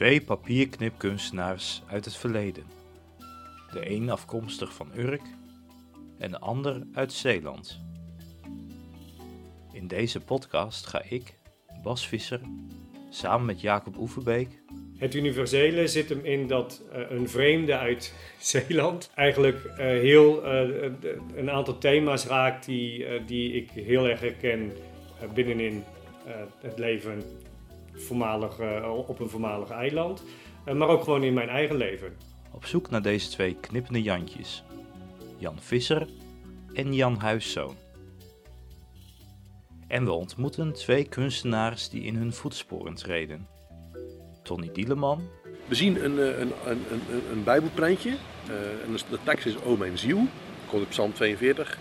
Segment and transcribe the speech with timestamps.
[0.00, 2.64] Twee papierknipkunstenaars uit het verleden.
[3.72, 5.22] De een afkomstig van Urk
[6.18, 7.80] en de ander uit Zeeland.
[9.72, 11.34] In deze podcast ga ik,
[11.82, 12.40] Bas Visser,
[13.10, 14.48] samen met Jacob Oeverbeek
[14.98, 20.90] Het universele zit hem in dat eh, een vreemde uit Zeeland eigenlijk eh, heel eh,
[21.34, 24.72] een aantal thema's raakt die, die ik heel erg herken
[25.34, 25.84] binnenin
[26.60, 27.22] het leven
[27.94, 30.22] voormalig, eh, op een voormalig eiland,
[30.64, 32.16] eh, maar ook gewoon in mijn eigen leven.
[32.52, 34.62] op zoek naar deze twee knippende Jantjes.
[35.38, 36.06] Jan Visser
[36.74, 37.74] en Jan Huiszoon.
[39.88, 43.46] En we ontmoeten twee kunstenaars die in hun voetsporen treden.
[44.42, 45.22] Tony Dieleman
[45.68, 48.10] We zien een, eh, een, een, een, een- een bijbelprentje.
[48.48, 50.26] eh, en de, de tekst is O mijn ziel.
[50.70, 51.78] Komt op Psalm 42.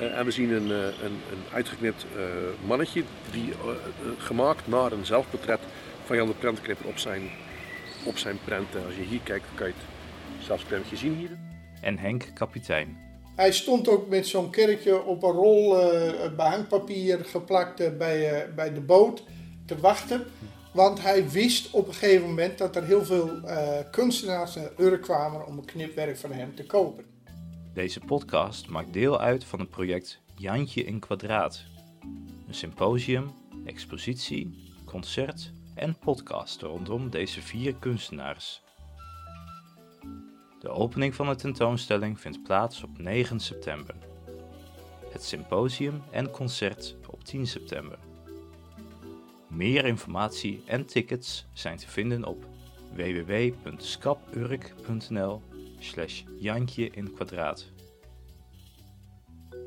[0.00, 2.22] Eh, en we zien een, eh, een, een uitgeknipt eh,
[2.66, 3.02] mannetje.
[3.32, 3.52] Die,
[4.18, 5.60] gemaakt naar een zelfportret
[6.04, 7.30] van Jan de Prentknipper op zijn,
[8.04, 8.74] op zijn prent.
[8.74, 11.38] En als je hier kijkt, dan kan je het zelfs beetje zien hier.
[11.80, 13.06] en Henk Kapitein.
[13.36, 18.72] Hij stond ook met zo'n kerkje op een rol eh, behangpapier geplakt bij, eh, bij
[18.72, 19.22] de boot
[19.66, 20.24] te wachten.
[20.72, 25.02] Want hij wist op een gegeven moment dat er heel veel eh, kunstenaars naar Urk
[25.02, 27.04] kwamen om een knipwerk van hem te kopen.
[27.76, 31.64] Deze podcast maakt deel uit van het project Jantje in Kwadraat.
[32.46, 33.30] Een symposium,
[33.64, 38.62] expositie, concert en podcast rondom deze vier kunstenaars.
[40.60, 43.94] De opening van de tentoonstelling vindt plaats op 9 september.
[45.12, 47.98] Het symposium en concert op 10 september.
[49.48, 52.44] Meer informatie en tickets zijn te vinden op
[52.94, 55.42] www.skapurk.nl
[55.78, 57.72] slash Jantje in kwadraat.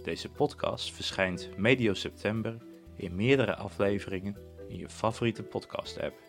[0.03, 2.57] Deze podcast verschijnt medio september
[2.95, 4.35] in meerdere afleveringen
[4.67, 6.19] in je favoriete podcast-app.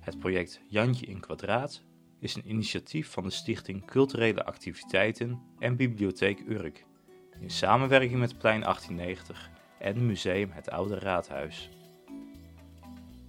[0.00, 1.82] Het project Jantje in kwadraat
[2.18, 6.84] is een initiatief van de Stichting Culturele Activiteiten en Bibliotheek Urk
[7.40, 11.70] in samenwerking met Plein 1890 en Museum Het Oude Raadhuis.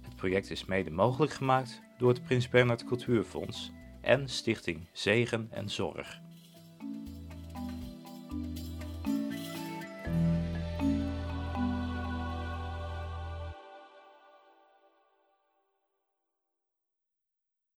[0.00, 3.72] Het project is mede mogelijk gemaakt door het Prins Bernhard Cultuurfonds
[4.04, 6.23] en Stichting Zegen en Zorg.